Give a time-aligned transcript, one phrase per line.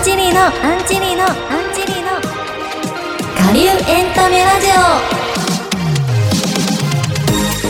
[0.00, 0.52] ンジェリのアン
[0.88, 1.34] ジェリーのアン
[1.74, 2.08] ジェリーの。
[3.36, 4.68] 下流エンタメラジ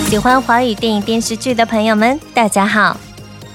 [0.07, 0.11] オ。
[0.11, 2.97] 喜欢华语电影电视剧的朋友们大家好。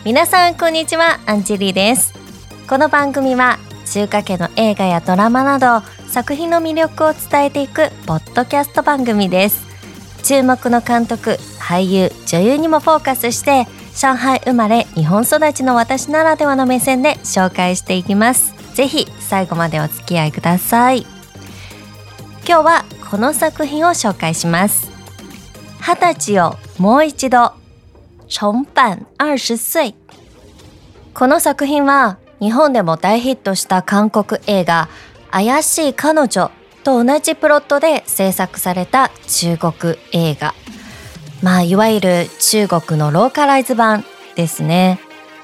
[0.04, 1.22] 皆さんこんにちは。
[1.26, 2.14] アンジェリーです。
[2.68, 9.66] この番組は中華系の映画やドラマなど作品の魅力を伝えていくポッドキャスト番組です。
[10.22, 18.65] 注目の監督俳優女優にもフォーカスして上海生まれ日本育ちの私ならではの目線で紹介していきます。
[18.76, 21.08] ぜひ最後までお付き合いください。
[22.48, 24.92] 今日はこの作品を紹介します。
[25.80, 27.54] 二十歳をもう一度
[28.28, 29.96] 重版二十岁
[31.14, 34.90] この作品は日本でも大ヒットした韓国映画
[35.32, 36.52] 怪しい彼女
[36.84, 40.54] と同じプロットで制作された中国映画。
[41.42, 44.04] まあいわゆる中国のローカライズ版
[44.36, 45.00] ですね。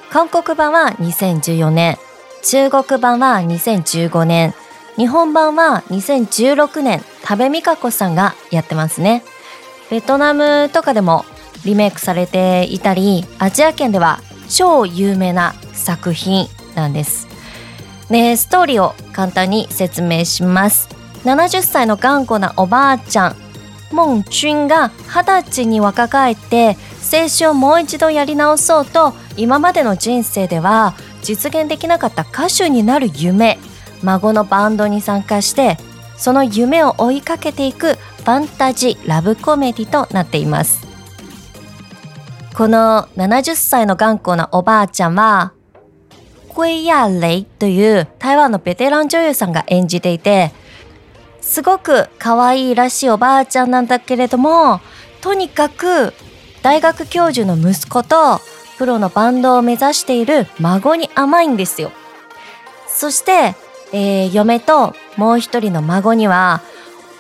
[0.10, 1.98] 韓国版は2014年。
[2.44, 4.54] 中国版は2015年。
[4.98, 7.04] 日本版は2016年。
[7.24, 9.24] 多部未華子さんがやってますね。
[9.90, 11.26] ベトナムとかでも
[11.66, 17.28] リメイクされていたりアジア圏では超有名な作品なんです。
[18.10, 20.90] ねストーリーを簡単に説明します。
[21.26, 23.36] 70歳の頑固なおばあちゃん
[23.92, 26.78] モン・チュンが二十歳に若返って
[27.12, 33.60] 青春をもう一度やり直そうと今までの人生では実現できなかった歌手になる夢
[34.04, 35.78] 孫のバンドに参加して
[36.18, 40.88] その夢を追いかけていくファンタジーラブコメディとなっています。
[42.56, 45.54] この70歳の頑固なおばあちゃんは
[46.50, 50.52] コイヤレイという台湾のベテラン女優さんが演じていて
[51.40, 54.82] すごく可愛いらしいおばあちゃんなんだけれども
[55.22, 56.14] とにかく
[56.64, 58.40] 大学教授の息子と
[58.78, 61.92] プロのバンドを目指している孫に甘いんですよ
[62.88, 63.56] そして、
[63.94, 66.62] えー、嫁ともう一人の孫には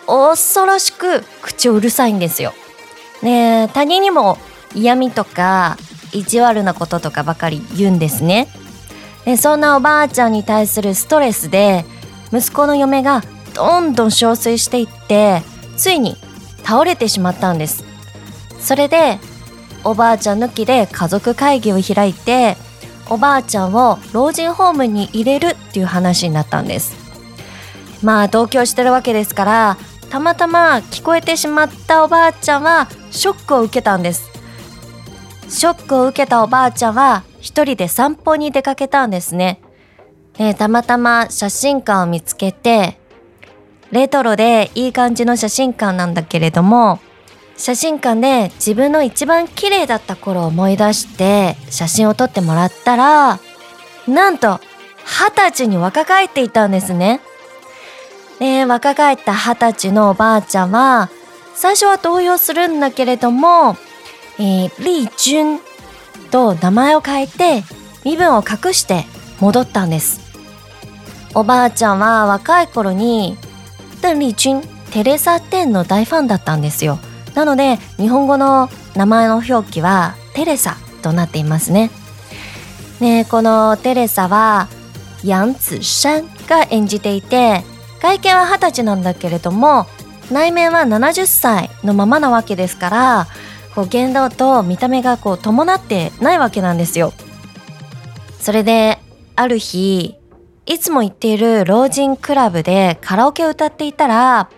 [0.05, 2.53] 恐ろしく口をうるさいんですよ。
[3.23, 4.37] ね他人にも
[4.75, 5.77] 嫌味とか
[6.11, 8.47] 意地悪なこととかばかり言うんですね。
[9.25, 11.85] でそんなおばあちゃんに対するストレスで
[12.33, 15.43] 息子の嫁がどんどん憔悴していって
[15.77, 16.17] ついに
[16.63, 17.83] 倒れてしまったんです
[18.59, 19.19] それで
[19.83, 22.57] おばあちゃん抜きで家族会議を開いて
[23.09, 26.95] おばあちゃんを老人ホームに入れるっていう話になったんです。
[28.03, 29.77] まあ同居してるわけですから
[30.09, 34.31] たまたま聞こえてしまったおばあちゃんはショックを受けたんです。
[35.49, 39.59] ショックを受けたおばあちゃんは一人で散歩に出かけたんですね、
[40.39, 42.97] え、たまたま写真館を見つけて
[43.91, 46.99] レトロでいい感じの写真館なんだけれども
[47.61, 53.39] 写真館で自分の一番綺麗だった頃を思い出して写真を撮ってもらったら
[54.07, 54.59] なんと
[55.05, 57.21] 二十歳に若返っていたんですね。
[58.39, 61.11] で若返った二十歳のおばあちゃんは
[61.53, 63.77] 最初は動揺するんだけれども、
[64.39, 65.59] えー、リー・ジュン
[66.31, 67.63] と名前を変えて
[68.03, 69.05] 身分を隠して
[69.39, 70.19] 戻ったんです。
[71.35, 73.37] おばあちゃんは若い頃に
[74.01, 76.97] 邓麗君テレサ・テンの大ファンだったんですよ
[77.33, 81.91] なので日本語の名前の表記はテレサとなっていますね。
[82.99, 84.67] ねこのテレサは
[85.23, 87.63] ヤンツシャンが演じていて
[88.01, 89.85] 外見は二十歳なんだけれども
[90.31, 93.27] 内面は70歳のままなわけですから
[93.75, 97.13] こう言動と見た目がこう伴ってないわけなんですよ。
[98.39, 98.99] それで
[99.35, 100.15] ある日
[100.65, 104.49] いつも行っている老人クラブでカラオケを歌っていたら、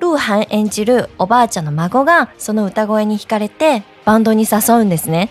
[0.00, 5.30] ルーハン演じるおばあちゃんの孫がその歌声に惹かれてバンドに誘うんですね。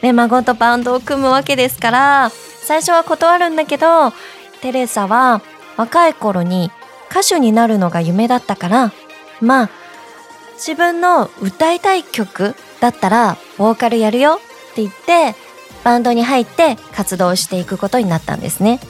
[0.00, 2.30] で、孫とバンドを組むわけですから、
[2.64, 4.12] 最初は断るんだけど、
[4.60, 5.42] テレサは
[5.76, 6.70] 若い頃に
[7.10, 8.92] 歌手になるのが夢だったから、
[9.40, 9.70] まあ、
[10.54, 14.40] 自分の歌いたい曲だったらボーカルやるよ
[14.70, 15.36] って言って
[15.84, 18.80] バンドに入って活動していくことになったんですね。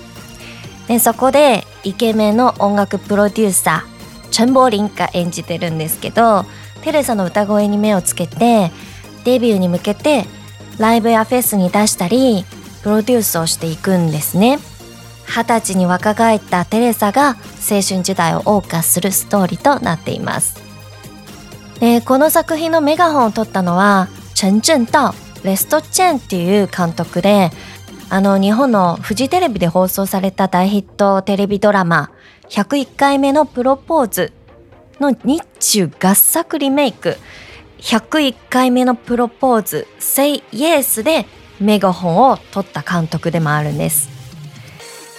[0.88, 3.91] でそこでイケメンの音楽プロデューサー
[4.32, 6.44] チェンボーリンが演じてるんですけど
[6.82, 8.72] テレサの歌声に目をつけて
[9.24, 10.24] デビューに向けて
[10.78, 12.44] ライブやフェスに出したり
[12.82, 14.58] プロデュースをしていくんですね。
[15.24, 17.36] 二十歳に若返ったテレサが
[17.70, 20.60] 青春時代を謳歌するストーリーとなっています。
[21.78, 25.14] でこの作品のメガホンを取ったのはチェン・ジュンと
[25.44, 27.50] レスト・チェンっていう監督で
[28.08, 32.10] あの日本のフジテレビで放送された大ヒットテレビドラマ
[32.52, 34.30] 101回目のプロポーズ
[35.00, 37.16] の日中合作リメイク。
[37.78, 41.24] 101回目のプロポーズ Say Yes で
[41.60, 44.10] メガホンを取った監督でもあるんです。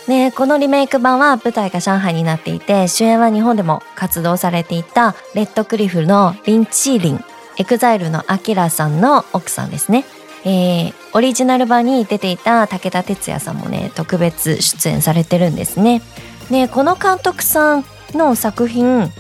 [0.08, 7.26] ね、このリメイク版は舞台が上海になっていて主演は日本でも活動されていたレッドクリフのリン・チーリン
[7.58, 10.04] EXILE の AKIRA さんの奥さんですね、
[10.44, 16.02] えー、オリジナル版に出ていた武田鉄矢さんもね特別出演されてるんですね。
[16.50, 19.12] でこの監督さんの作品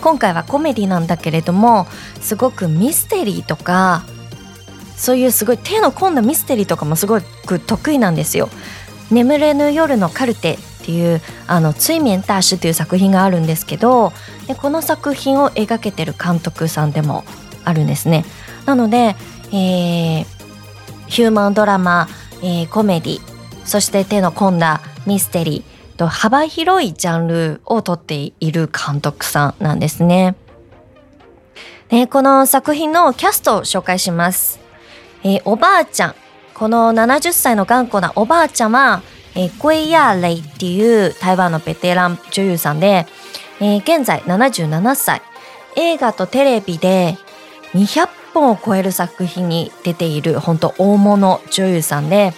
[0.00, 1.86] 今回はコメディなんだけれども
[2.20, 4.04] すごくミステリーとか
[4.96, 8.48] そういうすごい手の込んだミステリーとかもすごく得意なんですよ。
[9.10, 14.12] 眠れぬ夜のカルテっていうあの追眠大師という作品があるんですけど
[14.46, 17.24] でこの作品を描けてる監督さんでも
[17.64, 18.24] あるんですね。
[18.66, 19.16] なので、
[19.52, 20.26] えー、
[21.06, 22.08] ヒューマンドラマ、
[22.42, 23.20] えー、コメディ
[23.64, 30.36] そして手の込んだミステリーと幅広いジャンルをとっている監督さんなんですね。
[31.90, 34.60] でこの作品のキャストを紹介します。
[35.24, 36.14] えー、おばあちゃん
[36.54, 39.02] この70歳の頑固なおばあちゃんは、
[39.34, 43.06] えー、ゴイヤーレイっていう台湾のベテラン女優さんで、
[43.60, 45.22] えー、現在77歳
[45.76, 47.16] 映画とテレビで
[47.74, 52.32] 200本を超える作品に出ている本当大物女優さんで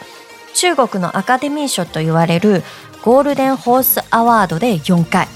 [0.55, 2.63] 中国のアカデミー賞と言われる
[3.02, 5.29] ゴールデンホースアワードで4回。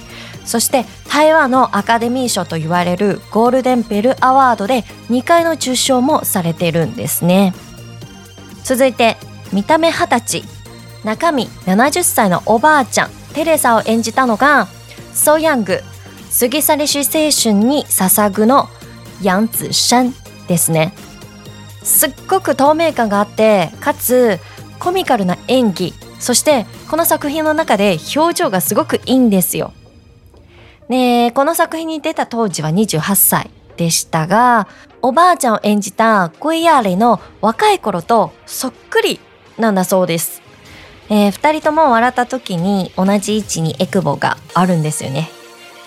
[0.44, 7.54] そして台湾のアカデミー賞と言われるゴールデンベルアワードで2回の受賞もされてるんですね。
[8.62, 9.16] 続いて
[9.52, 10.44] 見た目20歳。
[11.04, 13.10] 中身70歳のおばあちゃん。
[13.34, 14.68] テレサを演じたのが
[15.12, 15.82] ソヤング
[16.38, 18.68] 過ぎ去りし青春に捧ぐの
[19.22, 20.14] ヤンツシャン
[20.46, 20.94] ですね。
[21.82, 24.38] すっごく透明感があってかつ
[24.78, 25.94] コミカルな演技。
[26.18, 29.72] そしてこの作品の中で表情がすごくいいんですよ
[30.88, 34.68] で、この作品に出た当時は28歳でしたが、
[35.02, 39.20] おばあちゃんを演じたゴイヤーレの若い頃とそっくり
[39.58, 40.42] なんだそうです。
[41.10, 45.30] えー、2人とも笑った時に同じ位置にエクボがあるんですよね。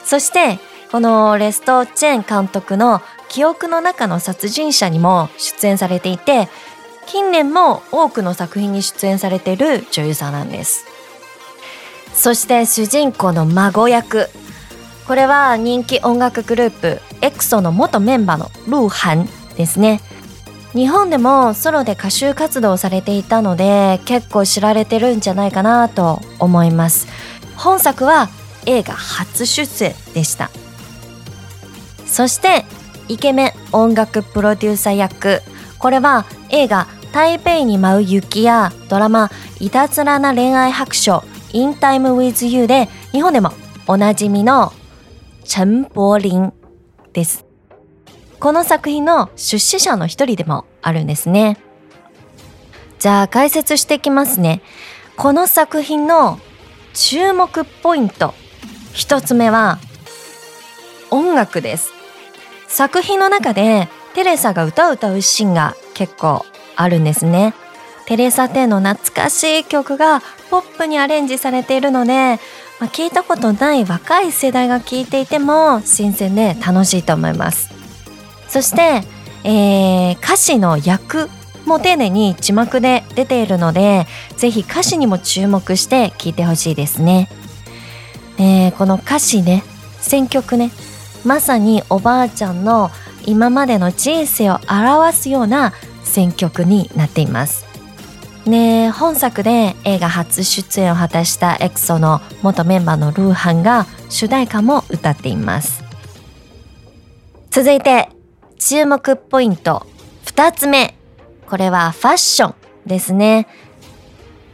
[0.04, 0.60] そして
[0.92, 6.48] このレスト・チェン監督の記憶の中の殺人者にも出演されていて
[7.08, 10.86] 近年も多くの作品に出演されている女優さんなんです。
[12.14, 14.30] そして主人公の孫役。
[15.08, 20.02] これは人気音楽グループ EXO の元メンバーのルーハンですね。
[20.74, 27.08] 日本でもソロで歌手活動されていたので結構知られてるんじゃないかなと思います。
[27.56, 28.30] 本作は
[28.66, 30.52] 映画初出演でした。
[32.06, 32.66] そして
[33.08, 35.42] イケメン音楽プロデューサー役。
[35.80, 41.24] これは映画「台北に舞う雪」やドラマ「いたずらな恋愛白書
[41.54, 43.54] In Time With You」で日本でも
[43.88, 44.74] おなじみの
[45.44, 46.54] 陳柏林
[47.14, 47.46] です。
[48.40, 51.58] この作品の出資者の一人でもあるんですね。
[53.00, 54.62] じゃあ解説していきますね。
[55.16, 56.40] この作品の
[56.94, 58.34] 注目ポイント。
[58.94, 59.80] 一つ目は
[61.10, 61.92] 音楽です。
[62.68, 66.46] 作品の中でテレサが歌を歌うシーンが結構
[66.78, 67.54] あるんですね。
[68.06, 72.40] テレサ・テの懐かしい曲がポップにアレンジされているので
[72.80, 77.72] まあ、聞いたことない若い世代が聞いていても新鮮で楽しいと思います
[78.48, 79.02] そして、
[79.44, 81.30] えー、歌詞の訳
[81.66, 84.06] も丁寧に字幕で出ているので
[84.38, 87.30] ぜひ歌詞にも注目して聞いてほしいですね、
[88.38, 89.64] えー、この歌詞ね
[90.00, 90.72] 選曲ね
[91.26, 92.90] まさにおばあちゃんの
[93.26, 95.74] 今までの人生を表すような
[96.08, 97.66] 選曲になっています。
[98.46, 105.84] ね本作で映画初出演を果たしたエクソの元メンバーのルーハンが主題歌も歌っています。
[107.52, 108.10] 続いて
[108.58, 109.86] 注目ポイント。
[110.26, 110.96] 2つ目。
[111.48, 113.48] これはファッションですね。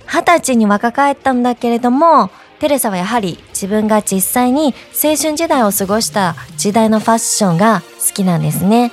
[0.05, 2.29] 二十歳に若返ったんだけれども
[2.59, 8.91] テレサはやはり自分が実際に青春時代を過ごした時代のファッションが好きなんですね。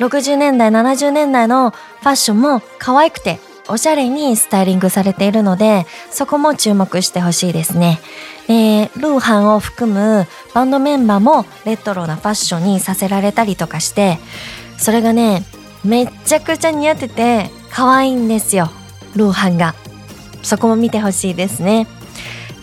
[0.00, 3.38] 60年代70年代のファッションも可愛くて
[3.68, 8.00] おしゃれにスタイリングされているのでそこも注目してほしいですね。
[8.48, 14.18] でルーハンを含むバンドメンバーもレトロなファッションにさせられたりとかして
[14.76, 15.44] それがね
[15.84, 18.70] めっちゃくちゃ似合ってて可愛いんですよ
[19.14, 19.74] ルーハンが。
[20.42, 21.86] そこも見てほしいですね。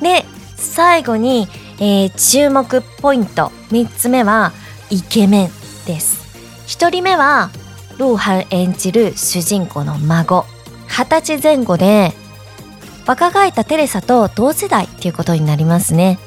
[0.02, 0.26] で
[0.56, 1.48] 最後に、
[1.80, 4.52] えー、注目ポイント3つ目は
[4.90, 5.50] イケメン
[5.86, 6.27] です。
[6.68, 7.50] 1人目は
[7.98, 10.46] ルーハン演じる主人公の孫。
[10.88, 12.14] 二十歳前後で
[13.06, 16.20] 若返ったテレサと同世代っていうことになりますね。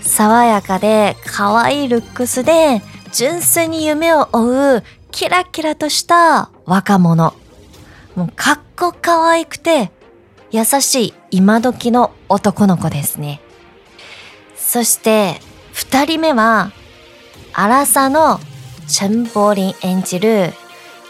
[0.00, 7.34] 爽やかで可愛いルックスで純粋に夢を追うキラキラとした若者。
[8.14, 9.90] もうかっこ可愛くて
[10.50, 13.40] 優しい今時の男の子ですね。
[14.56, 15.40] そして
[15.72, 16.70] 二人目は
[17.52, 18.38] 荒さの
[18.88, 20.52] チェンボーリン演じる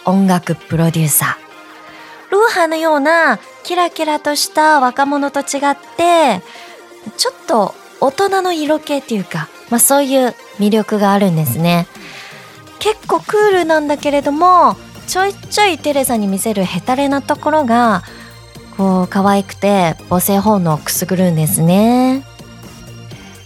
[0.04, 2.30] 音楽プロデューサー。
[2.30, 6.42] ルーハのようなキラキラとした若者と違って
[7.16, 11.86] ちょっと大人の色気っていうか、まあ、そういう魅力があるんですね。
[12.78, 18.02] 結構クールなんだけれどもちょいちょいテレサに見せるヘタレなところが
[18.76, 22.24] こう可愛くて母性本能をくすぐるんですね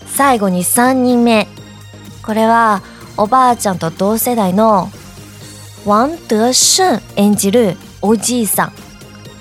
[0.07, 1.49] 最後に3人目
[2.23, 2.83] これは
[3.23, 4.89] おばあちゃんと同世代の
[5.87, 8.73] ワン・デーシュン演じるおじいさん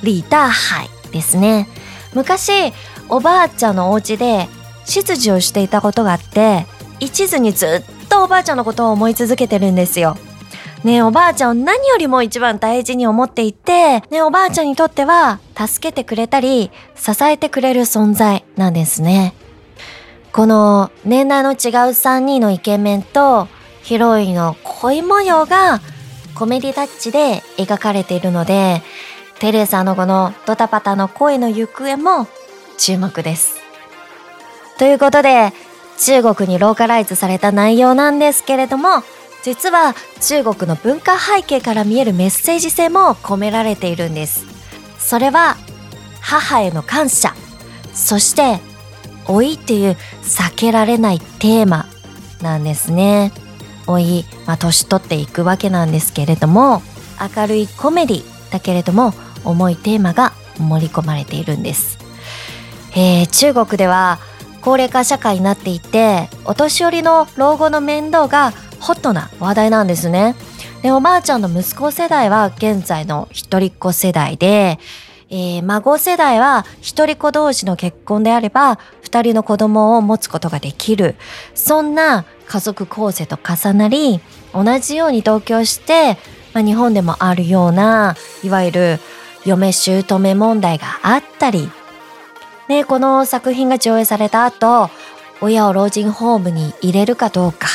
[0.01, 1.67] 李大海ですね
[2.13, 2.73] 昔
[3.09, 4.47] おばあちゃんのお家で
[4.85, 6.67] 執事をしていたことがあって
[7.00, 10.15] 一途にずっとおばあちゃんのことを思い続けてるんですよ
[10.83, 19.33] ねおばあちゃんを何よりも一番大事に思っていて、ねおばあちゃんにとっては助けてくれたり支えてくれる存在なんですね。
[20.33, 23.47] この年代の違う3人のイケメンと
[23.83, 25.81] ヒロインの恋模様が
[26.35, 28.81] コメディタッチで描かれているので、
[29.39, 32.27] テレサのこのドタパタの恋の行方も
[32.77, 33.59] 注目です。
[34.77, 35.53] ということで、
[36.00, 39.03] 中国にローカライズされた内容なんですけれども、
[39.43, 44.45] 実は中国の文化背景から見えるメッセージ性も込められているんです。
[45.00, 45.57] それは
[46.21, 47.33] 母への感謝。
[47.93, 48.59] そして
[49.27, 51.88] 老いという避けられないテーマ
[52.41, 53.31] なんですね。
[53.88, 56.81] 老い、まあ、年取っていくわけなんですけれども
[57.35, 61.97] 明るいコメディだけれども重いテーマが盛り込まれているんです、
[62.95, 64.19] えー、中国では
[64.61, 70.35] 高齢化社会になっていてお年寄りの老後の面倒がホットな話題なんですね。
[70.81, 74.79] で、おばあちゃんの息子世代は現在の一人っ子世代で、
[75.31, 81.15] えー、孫世代は一人子同士の結婚であれば二人の子供を持つことができる。
[81.55, 84.19] そんな家族構成と重なり、
[84.53, 86.17] 同じように同居して、
[86.53, 89.00] まあ、日本でもあるような、いわゆる
[89.45, 91.71] 嫁姑問題があったり、
[92.67, 94.89] ね、この作品が上映された後、
[95.39, 97.67] 親を老人ホームに入れるかどうか、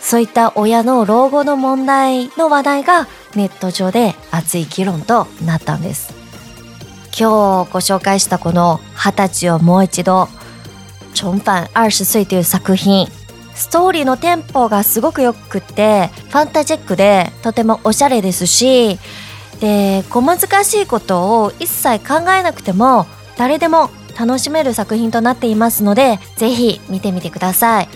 [0.00, 6.17] そういった親の老後の問題の話題がネット上で熱い議論となったんです。
[7.18, 10.28] 今日ご紹介したこの二十歳をもう一度
[11.14, 13.08] 重返二十岁という作品。
[13.56, 19.00] ストーリーのテンポがすごくよくってファンタジックでとてもおしゃれですし
[19.58, 23.06] で小難しいことを一切考えなくても
[23.36, 27.88] 誰でも楽しめる作品となっていますのでぜひ見てみてください。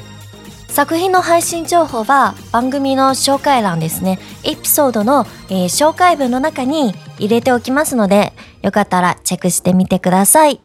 [0.66, 4.18] 作品の配信情報は番組の紹介欄ですね。
[4.42, 10.60] エピソードの、えー、紹介文の中に入れておきますのでよかったらチェックしてみてください。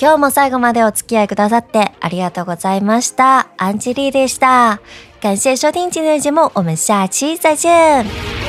[0.00, 3.48] 今日も最後までお付き合いくださってありがとうございました。
[3.56, 4.80] アンジェリーでした。
[5.20, 8.43] 感謝收听今天的节目我们下期再见